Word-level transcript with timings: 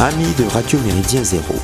Amis 0.00 0.32
de 0.38 0.44
Radio 0.44 0.78
Méridien 0.78 1.24
Zéro, 1.24 1.56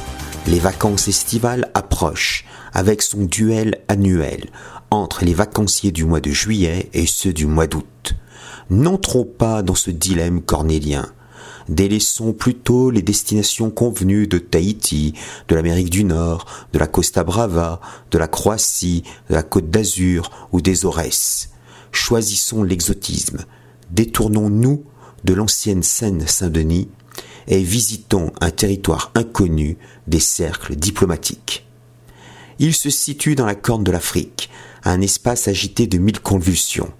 les 0.48 0.58
vacances 0.58 1.06
estivales 1.06 1.70
approchent 1.72 2.44
avec 2.72 3.00
son 3.00 3.26
duel 3.26 3.80
annuel 3.86 4.50
entre 4.90 5.24
les 5.24 5.34
vacanciers 5.34 5.92
du 5.92 6.04
mois 6.04 6.18
de 6.18 6.32
juillet 6.32 6.90
et 6.94 7.06
ceux 7.06 7.32
du 7.32 7.46
mois 7.46 7.68
d'août. 7.68 8.16
N'entrons 8.70 9.24
pas 9.24 9.62
dans 9.62 9.76
ce 9.76 9.92
dilemme 9.92 10.42
cornélien. 10.42 11.12
Délaissons 11.68 12.32
plutôt 12.32 12.90
les 12.90 13.02
destinations 13.02 13.70
convenues 13.70 14.26
de 14.26 14.38
Tahiti, 14.38 15.14
de 15.46 15.54
l'Amérique 15.54 15.90
du 15.90 16.02
Nord, 16.02 16.44
de 16.72 16.80
la 16.80 16.88
Costa 16.88 17.22
Brava, 17.22 17.80
de 18.10 18.18
la 18.18 18.26
Croatie, 18.26 19.04
de 19.30 19.34
la 19.34 19.44
Côte 19.44 19.70
d'Azur 19.70 20.48
ou 20.50 20.60
des 20.60 20.84
Aurès. 20.84 21.50
Choisissons 21.92 22.64
l'exotisme. 22.64 23.44
Détournons-nous 23.92 24.82
de 25.22 25.34
l'ancienne 25.34 25.84
Seine-Saint-Denis 25.84 26.88
et 27.48 27.62
visitons 27.62 28.32
un 28.40 28.50
territoire 28.50 29.10
inconnu 29.14 29.76
des 30.06 30.20
cercles 30.20 30.76
diplomatiques. 30.76 31.66
Il 32.58 32.74
se 32.74 32.90
situe 32.90 33.34
dans 33.34 33.46
la 33.46 33.54
corne 33.54 33.84
de 33.84 33.90
l'Afrique, 33.90 34.50
un 34.84 35.00
espace 35.00 35.48
agité 35.48 35.86
de 35.86 35.98
mille 35.98 36.20
convulsions. 36.20 36.92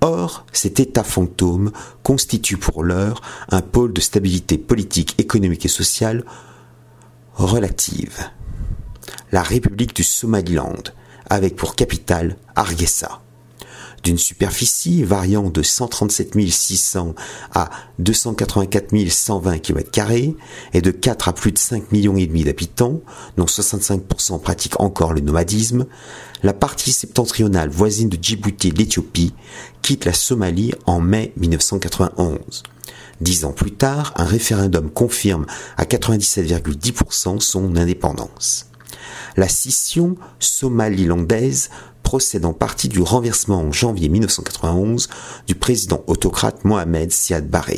Or, 0.00 0.46
cet 0.52 0.80
État 0.80 1.04
fantôme 1.04 1.72
constitue 2.02 2.56
pour 2.56 2.82
l'heure 2.82 3.20
un 3.50 3.60
pôle 3.60 3.92
de 3.92 4.00
stabilité 4.00 4.56
politique, 4.56 5.14
économique 5.18 5.66
et 5.66 5.68
sociale 5.68 6.24
relative. 7.34 8.18
La 9.32 9.42
République 9.42 9.94
du 9.94 10.04
Somaliland, 10.04 10.82
avec 11.28 11.56
pour 11.56 11.76
capitale 11.76 12.36
Hargeisa 12.56 13.20
d'une 14.02 14.18
superficie 14.18 15.02
variant 15.02 15.50
de 15.50 15.62
137 15.62 16.50
600 16.50 17.14
à 17.52 17.70
284 17.98 18.92
120 19.08 19.58
km 19.58 19.90
et 20.72 20.80
de 20.80 20.90
4 20.90 21.28
à 21.28 21.32
plus 21.32 21.52
de 21.52 21.58
5 21.58 21.92
millions 21.92 22.16
et 22.16 22.26
demi 22.26 22.44
d'habitants, 22.44 23.00
dont 23.36 23.44
65% 23.44 24.40
pratiquent 24.40 24.80
encore 24.80 25.12
le 25.12 25.20
nomadisme, 25.20 25.86
la 26.42 26.52
partie 26.52 26.92
septentrionale 26.92 27.68
voisine 27.68 28.08
de 28.08 28.18
Djibouti 28.20 28.68
et 28.68 28.70
l'Éthiopie 28.70 29.34
quitte 29.82 30.04
la 30.04 30.12
Somalie 30.12 30.72
en 30.86 31.00
mai 31.00 31.32
1991. 31.36 32.62
Dix 33.20 33.44
ans 33.44 33.52
plus 33.52 33.72
tard, 33.72 34.14
un 34.16 34.24
référendum 34.24 34.90
confirme 34.90 35.44
à 35.76 35.84
97,10% 35.84 37.40
son 37.40 37.76
indépendance. 37.76 38.66
La 39.36 39.48
scission 39.48 40.16
somalilandaise 40.38 41.70
procède 42.10 42.44
en 42.44 42.52
partie 42.52 42.88
du 42.88 43.00
renversement 43.00 43.60
en 43.60 43.70
janvier 43.70 44.08
1991 44.08 45.08
du 45.46 45.54
président 45.54 46.02
autocrate 46.08 46.64
Mohamed 46.64 47.12
Siad 47.12 47.48
Barre 47.48 47.70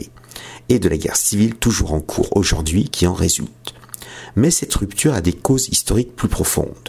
et 0.70 0.78
de 0.78 0.88
la 0.88 0.96
guerre 0.96 1.16
civile 1.16 1.54
toujours 1.54 1.92
en 1.92 2.00
cours 2.00 2.34
aujourd'hui 2.34 2.88
qui 2.88 3.06
en 3.06 3.12
résulte. 3.12 3.74
Mais 4.34 4.50
cette 4.50 4.72
rupture 4.72 5.12
a 5.12 5.20
des 5.20 5.34
causes 5.34 5.68
historiques 5.68 6.16
plus 6.16 6.30
profondes. 6.30 6.88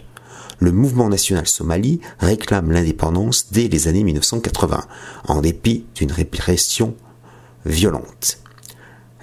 Le 0.60 0.72
mouvement 0.72 1.10
national 1.10 1.46
somali 1.46 2.00
réclame 2.18 2.72
l'indépendance 2.72 3.48
dès 3.52 3.68
les 3.68 3.90
années 3.90 4.06
1980, 4.06 4.82
en 5.28 5.42
dépit 5.42 5.84
d'une 5.96 6.14
répression 6.14 6.96
violente. 7.66 8.38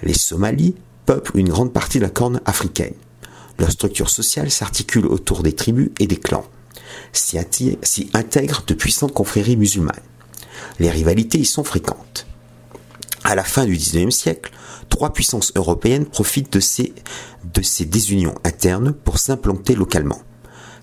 Les 0.03 0.13
Somalis 0.13 0.75
peuplent 1.07 1.39
une 1.39 1.49
grande 1.49 1.73
partie 1.73 1.97
de 1.97 2.03
la 2.03 2.11
corne 2.11 2.39
africaine. 2.45 2.93
Leur 3.57 3.71
structure 3.71 4.11
sociale 4.11 4.51
s'articule 4.51 5.07
autour 5.07 5.41
des 5.41 5.53
tribus 5.53 5.89
et 5.99 6.05
des 6.05 6.17
clans 6.17 6.45
s'y 7.13 7.37
intègrent 8.13 8.63
de 8.65 8.73
puissantes 8.73 9.13
confréries 9.13 9.57
musulmanes. 9.57 9.95
Les 10.79 10.89
rivalités 10.89 11.39
y 11.39 11.45
sont 11.45 11.63
fréquentes. 11.63 12.27
À 13.23 13.35
la 13.35 13.43
fin 13.43 13.65
du 13.65 13.73
XIXe 13.73 14.15
siècle, 14.15 14.51
trois 14.89 15.13
puissances 15.13 15.51
européennes 15.55 16.05
profitent 16.05 16.53
de 16.53 16.59
ces, 16.59 16.93
désunions 17.85 18.35
internes 18.43 18.93
pour 18.93 19.19
s'implanter 19.19 19.75
localement. 19.75 20.21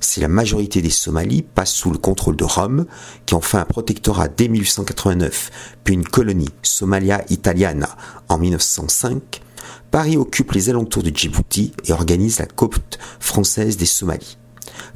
Si 0.00 0.20
la 0.20 0.28
majorité 0.28 0.80
des 0.80 0.90
Somalis 0.90 1.42
passe 1.42 1.72
sous 1.72 1.90
le 1.90 1.98
contrôle 1.98 2.36
de 2.36 2.44
Rome, 2.44 2.86
qui 3.26 3.34
en 3.34 3.40
fait 3.40 3.58
un 3.58 3.64
protectorat 3.64 4.28
dès 4.28 4.46
1889, 4.46 5.50
puis 5.82 5.94
une 5.94 6.06
colonie 6.06 6.48
Somalia 6.62 7.24
Italiana 7.30 7.96
en 8.28 8.38
1905, 8.38 9.42
Paris 9.90 10.16
occupe 10.16 10.52
les 10.52 10.70
alentours 10.70 11.02
de 11.02 11.10
Djibouti 11.14 11.72
et 11.84 11.92
organise 11.92 12.38
la 12.38 12.46
côte 12.46 12.98
française 13.18 13.76
des 13.76 13.86
Somalies. 13.86 14.38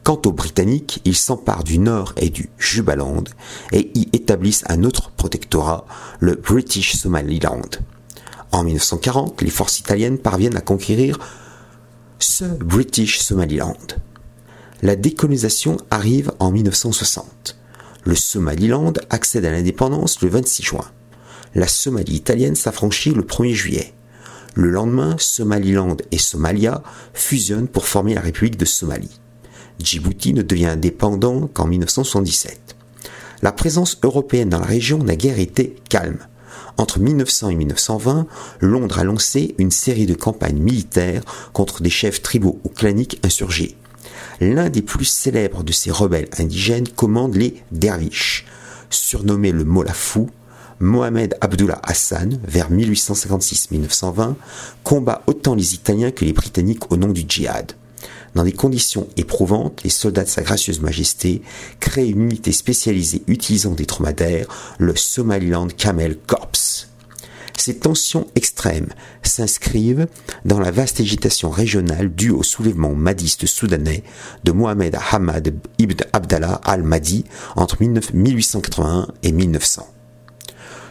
Quant 0.05 0.21
aux 0.27 0.33
Britanniques, 0.33 1.01
ils 1.05 1.17
s'emparent 1.17 1.63
du 1.63 1.79
nord 1.79 2.13
et 2.17 2.29
du 2.29 2.51
Jubaland 2.59 3.23
et 3.71 3.93
y 3.95 4.09
établissent 4.13 4.65
un 4.69 4.83
autre 4.83 5.13
protectorat, 5.13 5.87
le 6.19 6.35
British 6.35 6.97
Somaliland. 6.97 7.63
En 8.51 8.65
1940, 8.65 9.43
les 9.43 9.51
forces 9.51 9.79
italiennes 9.79 10.19
parviennent 10.19 10.57
à 10.57 10.61
conquérir 10.61 11.21
ce 12.19 12.45
British 12.45 13.21
Somaliland. 13.21 13.77
La 14.83 14.97
décolonisation 14.97 15.77
arrive 15.93 16.33
en 16.41 16.51
1960. 16.51 17.57
Le 18.05 18.17
Somaliland 18.17 18.93
accède 19.09 19.45
à 19.45 19.53
l'indépendance 19.53 20.21
le 20.21 20.29
26 20.29 20.65
juin. 20.65 20.85
La 21.55 21.69
Somalie 21.69 22.17
italienne 22.17 22.57
s'affranchit 22.57 23.15
le 23.15 23.23
1er 23.23 23.55
juillet. 23.55 23.95
Le 24.55 24.69
lendemain, 24.69 25.15
Somaliland 25.19 25.97
et 26.11 26.19
Somalia 26.19 26.83
fusionnent 27.15 27.69
pour 27.69 27.87
former 27.87 28.15
la 28.15 28.21
République 28.21 28.57
de 28.57 28.65
Somalie. 28.65 29.22
Djibouti 29.79 30.35
ne 30.35 30.43
devient 30.43 30.67
indépendant 30.67 31.49
qu'en 31.53 31.67
1977. 31.67 32.77
La 33.43 33.53
présence 33.53 33.99
européenne 34.03 34.51
dans 34.51 34.61
la 34.61 34.67
région 34.67 34.99
n'a 34.99 35.17
guère 35.17 35.39
été 35.39 35.77
calme. 35.89 36.19
Entre 36.79 37.01
1900 37.01 37.51
et 37.51 37.55
1920, 37.57 38.27
Londres 38.61 38.99
a 38.99 39.05
lancé 39.05 39.55
une 39.59 39.71
série 39.71 40.07
de 40.07 40.15
campagnes 40.15 40.61
militaires 40.61 41.23
contre 41.53 41.83
des 41.83 41.91
chefs 41.91 42.23
tribaux 42.23 42.61
ou 42.65 42.69
claniques 42.69 43.21
insurgés. 43.25 43.77
L'un 44.41 44.71
des 44.71 44.83
plus 44.83 45.05
célèbres 45.05 45.63
de 45.63 45.73
ces 45.73 45.91
rebelles 45.91 46.31
indigènes 46.39 46.89
commande 46.89 47.37
les 47.37 47.63
derviches. 47.71 48.47
Surnommé 48.91 49.53
le 49.53 49.65
Molafou, 49.65 50.31
Mohamed 50.81 51.37
Abdullah 51.41 51.81
Hassan, 51.85 52.41
vers 52.45 52.71
1856-1920, 52.71 54.35
combat 54.83 55.23
autant 55.27 55.55
les 55.55 55.75
Italiens 55.75 56.11
que 56.11 56.25
les 56.25 56.33
Britanniques 56.33 56.91
au 56.91 56.97
nom 56.97 57.09
du 57.09 57.25
djihad. 57.27 57.73
Dans 58.35 58.45
des 58.45 58.53
conditions 58.53 59.09
éprouvantes, 59.17 59.83
les 59.85 59.91
soldats 59.91 60.25
de 60.25 60.29
Sa 60.29 60.43
Gracieuse 60.43 60.81
Majesté 60.81 61.43
créent 61.81 62.09
une 62.09 62.23
unité 62.23 62.53
spécialisée 62.53 63.23
utilisant 63.27 63.73
des 63.73 63.85
dromadaires, 63.85 64.47
le 64.79 64.97
Somaliland 64.97 65.69
Camel 65.69 66.17
Corps. 66.27 66.51
Ces 67.57 67.77
tensions 67.77 68.27
extrêmes 68.35 68.89
s'inscrivent 69.23 70.07
dans 70.45 70.59
la 70.59 70.71
vaste 70.71 71.01
agitation 71.01 71.51
régionale 71.51 72.13
due 72.13 72.31
au 72.31 72.43
soulèvement 72.43 72.95
madiste 72.95 73.47
soudanais 73.47 74.03
de 74.43 74.53
Mohamed 74.53 74.99
Hamad 75.13 75.55
ibn 75.79 75.97
Abdallah 76.13 76.61
al-Mahdi 76.65 77.25
entre 77.55 77.81
1881 77.81 79.09
et 79.23 79.33
1900. 79.33 79.87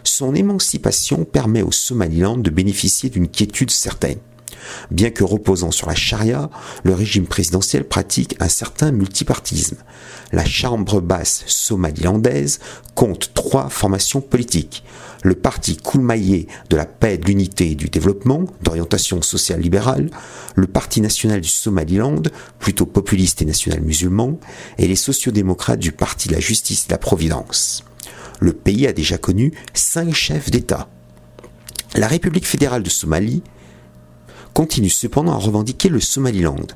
Son 0.03 0.34
émancipation 0.34 1.25
permet 1.25 1.62
au 1.62 1.72
Somaliland 1.72 2.38
de 2.38 2.50
bénéficier 2.50 3.09
d'une 3.09 3.28
quiétude 3.28 3.72
certaine. 3.72 4.19
Bien 4.89 5.09
que 5.09 5.23
reposant 5.23 5.72
sur 5.72 5.88
la 5.88 5.96
charia, 5.96 6.49
le 6.84 6.93
régime 6.93 7.28
présidentiel 7.28 7.84
pratique 7.84 8.35
un 8.40 8.49
certain 8.49 8.91
multipartisme. 8.91 9.78
La 10.31 10.46
chambre 10.46 11.02
basse 11.02 11.43
somalilandaise 11.47 12.59
compte 12.96 13.31
trois 13.34 13.69
formations 13.69 14.22
politiques. 14.22 14.84
Le 15.23 15.35
parti 15.35 15.78
Koulmaïé 15.78 16.47
de 16.69 16.75
la 16.75 16.85
paix, 16.85 17.17
de 17.17 17.25
l'unité 17.25 17.72
et 17.72 17.75
du 17.75 17.90
développement, 17.90 18.46
d'orientation 18.63 19.22
sociale 19.22 19.61
libérale, 19.61 20.09
le 20.55 20.67
parti 20.67 20.99
national 20.99 21.41
du 21.41 21.49
Somaliland, 21.49 22.23
plutôt 22.59 22.85
populiste 22.85 23.41
et 23.41 23.46
national 23.46 23.81
musulman, 23.81 24.40
et 24.78 24.87
les 24.87 24.96
sociodémocrates 24.96 25.79
du 25.79 25.91
parti 25.91 26.28
de 26.28 26.34
la 26.34 26.40
justice 26.40 26.85
et 26.85 26.87
de 26.87 26.93
la 26.93 26.97
providence. 26.97 27.84
Le 28.40 28.53
pays 28.53 28.87
a 28.87 28.93
déjà 28.93 29.19
connu 29.19 29.53
cinq 29.73 30.14
chefs 30.14 30.49
d'État. 30.49 30.90
La 31.93 32.07
République 32.07 32.47
fédérale 32.47 32.84
de 32.84 32.90
Somalie 32.90 33.43
continue 34.53 34.90
cependant 34.90 35.34
à 35.34 35.38
revendiquer 35.38 35.90
le 35.90 36.00
Somaliland 36.00 36.68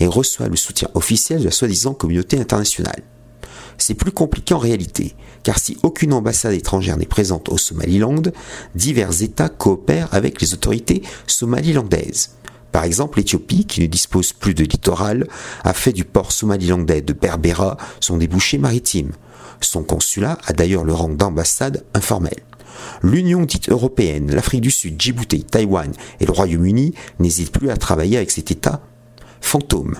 et 0.00 0.06
reçoit 0.06 0.48
le 0.48 0.56
soutien 0.56 0.88
officiel 0.94 1.40
de 1.40 1.46
la 1.46 1.50
soi-disant 1.50 1.94
communauté 1.94 2.38
internationale. 2.38 3.02
C'est 3.78 3.94
plus 3.94 4.12
compliqué 4.12 4.54
en 4.54 4.58
réalité, 4.58 5.14
car 5.42 5.58
si 5.58 5.76
aucune 5.82 6.12
ambassade 6.12 6.54
étrangère 6.54 6.96
n'est 6.96 7.06
présente 7.06 7.48
au 7.48 7.58
Somaliland, 7.58 8.22
divers 8.74 9.22
États 9.22 9.48
coopèrent 9.48 10.12
avec 10.12 10.40
les 10.40 10.54
autorités 10.54 11.02
somalilandaises. 11.26 12.36
Par 12.72 12.84
exemple, 12.84 13.18
l'Éthiopie, 13.18 13.66
qui 13.66 13.80
ne 13.80 13.86
dispose 13.86 14.32
plus 14.32 14.54
de 14.54 14.64
littoral, 14.64 15.28
a 15.62 15.72
fait 15.72 15.92
du 15.92 16.04
port 16.04 16.32
somalilandais 16.32 17.02
de 17.02 17.12
Berbera 17.12 17.76
son 18.00 18.16
débouché 18.16 18.58
maritime. 18.58 19.12
Son 19.60 19.84
consulat 19.84 20.38
a 20.46 20.52
d'ailleurs 20.52 20.84
le 20.84 20.92
rang 20.92 21.08
d'ambassade 21.08 21.84
informelle. 21.94 22.42
L'Union 23.02 23.44
dite 23.44 23.68
européenne, 23.68 24.34
l'Afrique 24.34 24.62
du 24.62 24.70
Sud, 24.70 25.00
Djibouti, 25.00 25.44
Taïwan 25.44 25.92
et 26.20 26.26
le 26.26 26.32
Royaume-Uni 26.32 26.94
n'hésitent 27.18 27.52
plus 27.52 27.70
à 27.70 27.76
travailler 27.76 28.16
avec 28.16 28.30
cet 28.30 28.50
État 28.50 28.80
fantôme. 29.40 29.96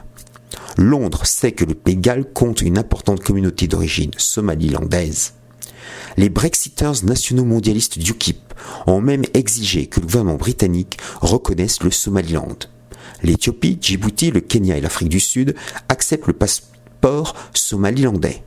Londres 0.76 1.26
sait 1.26 1.52
que 1.52 1.64
le 1.64 1.74
Pays 1.74 2.00
compte 2.32 2.62
une 2.62 2.78
importante 2.78 3.22
communauté 3.22 3.66
d'origine 3.66 4.10
somalilandaise. 4.16 5.34
Les 6.16 6.28
Brexiters 6.28 7.04
nationaux 7.04 7.44
mondialistes 7.44 7.98
du 7.98 8.12
UKIP 8.12 8.54
ont 8.86 9.00
même 9.00 9.24
exigé 9.34 9.86
que 9.86 10.00
le 10.00 10.06
gouvernement 10.06 10.36
britannique 10.36 10.98
reconnaisse 11.20 11.82
le 11.82 11.90
Somaliland. 11.90 12.56
L'Éthiopie, 13.22 13.78
Djibouti, 13.80 14.30
le 14.30 14.40
Kenya 14.40 14.76
et 14.76 14.80
l'Afrique 14.80 15.08
du 15.08 15.20
Sud 15.20 15.54
acceptent 15.88 16.26
le 16.26 16.32
passeport 16.32 17.34
somalilandais. 17.54 18.42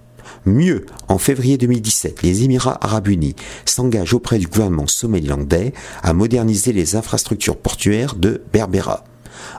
Mieux, 0.46 0.86
en 1.08 1.18
février 1.18 1.58
2017, 1.58 2.22
les 2.24 2.44
Émirats 2.44 2.78
arabes 2.82 3.08
unis 3.08 3.36
s'engagent 3.66 4.14
auprès 4.14 4.40
du 4.40 4.48
gouvernement 4.48 4.88
somalilandais 4.88 5.74
à 6.04 6.14
moderniser 6.14 6.74
les 6.74 6.96
infrastructures 6.96 7.58
portuaires 7.58 8.16
de 8.16 8.42
Berbera. 8.54 9.04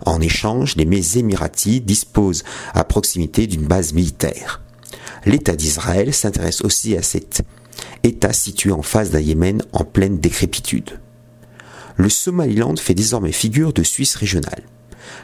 En 0.06 0.20
échange, 0.20 0.76
les 0.76 1.19
Émiratis 1.19 1.81
disposent 1.81 2.44
à 2.75 2.85
proximité 2.85 3.47
d'une 3.47 3.67
base 3.67 3.93
militaire. 3.93 4.62
L'État 5.26 5.56
d'Israël 5.56 6.15
s'intéresse 6.15 6.62
aussi 6.62 6.97
à 6.97 7.03
cet 7.03 7.43
État 8.03 8.32
situé 8.32 8.73
en 8.73 8.82
face 8.82 9.11
d'un 9.11 9.20
Yémen 9.20 9.62
en 9.73 9.85
pleine 9.85 10.19
décrépitude. 10.19 11.00
Le 11.97 12.09
Somaliland 12.09 12.76
fait 12.76 12.94
désormais 12.94 13.32
figure 13.32 13.73
de 13.73 13.82
Suisse 13.82 14.15
régionale. 14.15 14.62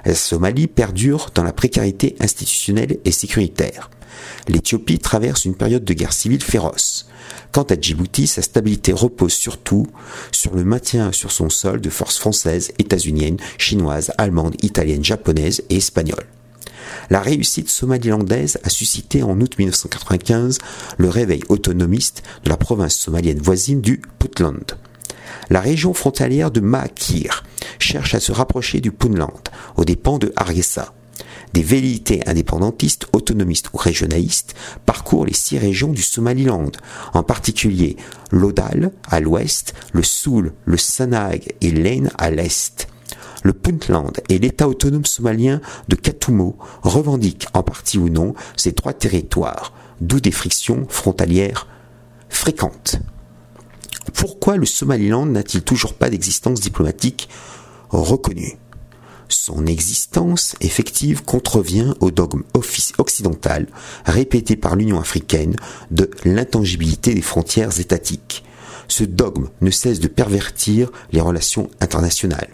La 0.05 0.15
Somalie 0.15 0.67
perdure 0.67 1.31
dans 1.35 1.45
la 1.45 1.53
précarité 1.53 2.17
institutionnelle 2.21 2.99
et 3.05 3.13
sécuritaire. 3.13 3.91
L'Éthiopie 4.49 4.99
traverse 4.99 5.45
une 5.45 5.55
période 5.55 5.85
de 5.85 5.95
guerre 5.95 6.13
civile 6.13 6.43
féroce. 6.43 7.07
Quant 7.53 7.63
à 7.63 7.81
Djibouti, 7.81 8.27
sa 8.27 8.43
stabilité 8.43 8.93
repose 8.93 9.33
surtout 9.33 9.87
sur 10.33 10.55
le 10.55 10.65
maintien 10.65 11.13
sur 11.13 11.33
son 11.33 11.49
sol 11.49 11.81
de 11.81 11.91
forces 11.91 12.19
françaises, 12.19 12.73
états-uniennes, 12.79 13.39
chinoises, 13.59 14.13
allemandes, 14.19 14.57
italiennes, 14.63 15.05
japonaises 15.05 15.63
et 15.71 15.77
espagnoles. 15.77 16.27
La 17.11 17.21
réussite 17.21 17.69
somalilandaise 17.69 18.59
a 18.63 18.71
suscité 18.71 19.23
en 19.23 19.41
août 19.41 19.59
1995 19.59 20.59
le 20.97 21.09
réveil 21.09 21.43
autonomiste 21.49 22.23
de 22.45 22.51
la 22.51 22.57
province 22.57 22.97
somalienne 22.97 23.41
voisine 23.41 23.81
du 23.81 24.03
Puntland. 24.19 24.77
La 25.51 25.61
région 25.61 25.93
frontalière 25.93 26.51
de 26.51 26.61
Maakir 26.61 27.45
cherche 27.79 28.15
à 28.15 28.21
se 28.21 28.33
rapprocher 28.33 28.81
du 28.81 28.91
Puntland, 28.93 29.41
aux 29.77 29.85
dépens 29.85 30.19
de 30.19 30.33
Hargeisa. 30.37 30.95
Des 31.55 31.63
velléités 31.63 32.21
indépendantistes, 32.29 33.07
autonomistes 33.13 33.69
ou 33.73 33.77
régionalistes 33.77 34.57
parcourent 34.87 35.25
les 35.25 35.35
six 35.35 35.57
régions 35.57 35.93
du 35.93 36.03
Somaliland, 36.03 36.73
en 37.13 37.23
particulier 37.23 37.97
l'Odal 38.33 38.91
à 39.09 39.21
l'ouest, 39.21 39.73
le 39.93 40.03
Soul, 40.03 40.53
le 40.65 40.77
Sanag 40.77 41.55
et 41.61 41.71
l'Ain 41.71 42.09
à 42.19 42.33
l'est. 42.33 42.89
Le 43.45 43.53
Puntland 43.53 44.11
et 44.29 44.39
l'État 44.41 44.69
autonome 44.69 45.05
somalien 45.05 45.61
de 45.87 45.95
Katumo 45.95 46.57
revendiquent 46.83 47.47
en 47.55 47.63
partie 47.63 47.99
ou 47.99 48.09
non 48.09 48.35
ces 48.57 48.73
trois 48.73 48.93
territoires, 48.93 49.73
d'où 50.01 50.19
des 50.19 50.33
frictions 50.33 50.87
frontalières 50.89 51.69
fréquentes. 52.31 52.97
Pourquoi 54.13 54.57
le 54.57 54.67
Somaliland 54.67 55.27
n'a-t-il 55.27 55.63
toujours 55.63 55.95
pas 55.95 56.11
d'existence 56.11 56.59
diplomatique 56.59 57.29
reconnue? 57.91 58.59
Son 59.29 59.67
existence 59.67 60.55
effective 60.61 61.25
contrevient 61.25 61.95
au 62.01 62.11
dogme 62.11 62.43
occidental 62.99 63.67
répété 64.05 64.57
par 64.57 64.77
l'Union 64.77 65.01
africaine 65.01 65.57
de 65.91 66.11
l'intangibilité 66.25 67.15
des 67.15 67.23
frontières 67.23 67.79
étatiques. 67.81 68.45
Ce 68.89 69.05
dogme 69.05 69.49
ne 69.61 69.71
cesse 69.71 70.01
de 70.01 70.09
pervertir 70.09 70.91
les 71.13 71.21
relations 71.21 71.71
internationales. 71.81 72.51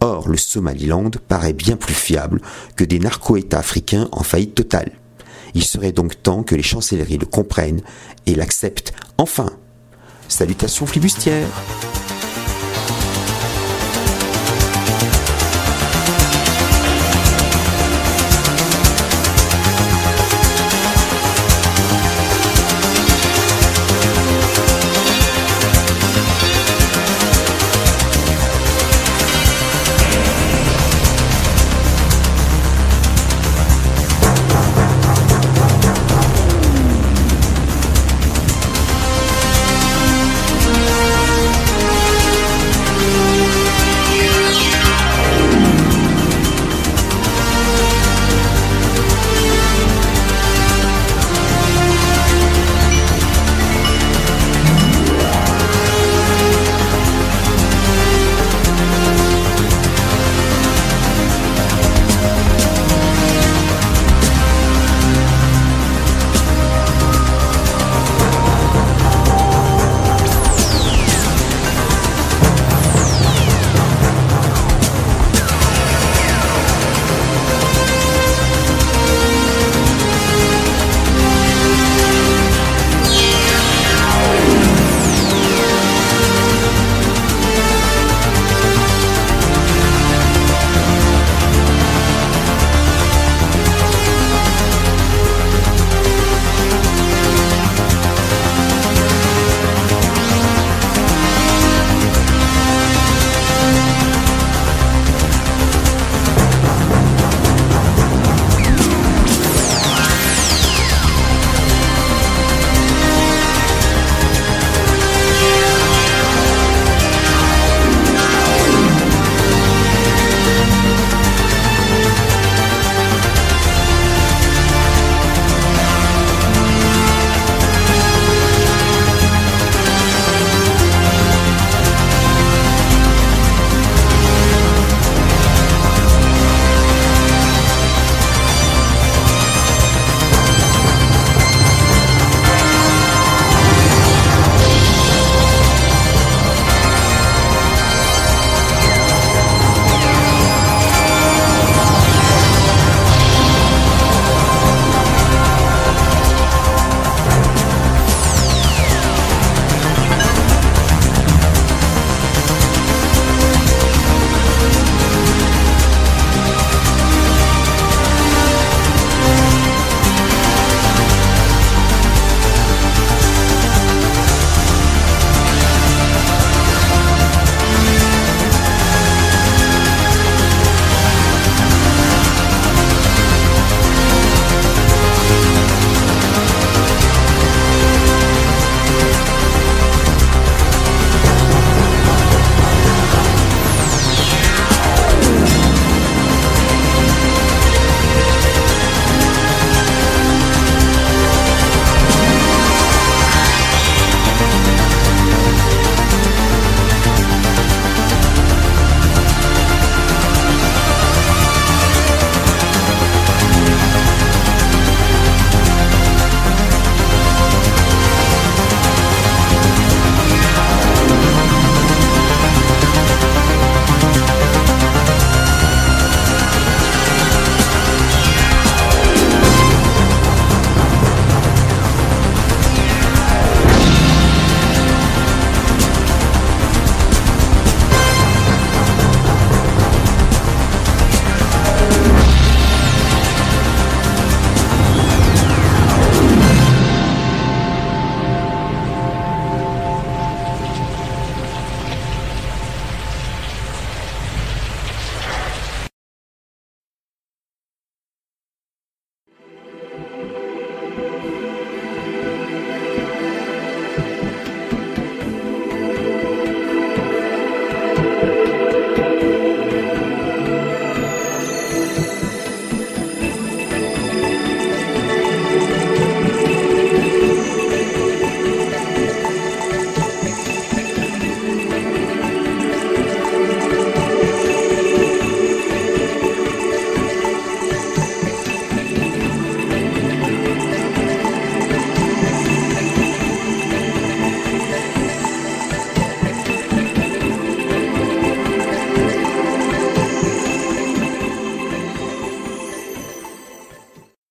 Or, 0.00 0.28
le 0.28 0.36
Somaliland 0.36 1.10
paraît 1.28 1.52
bien 1.54 1.76
plus 1.76 1.94
fiable 1.94 2.40
que 2.76 2.84
des 2.84 2.98
narco-États 2.98 3.60
africains 3.60 4.08
en 4.12 4.22
faillite 4.22 4.54
totale. 4.54 4.92
Il 5.54 5.64
serait 5.64 5.92
donc 5.92 6.22
temps 6.22 6.42
que 6.42 6.54
les 6.54 6.62
chancelleries 6.62 7.18
le 7.18 7.26
comprennent 7.26 7.82
et 8.26 8.34
l'acceptent 8.34 8.92
enfin. 9.18 9.50
Salutations 10.28 10.86
flibustières 10.86 11.48